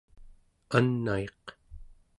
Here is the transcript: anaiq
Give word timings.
anaiq 0.77 1.43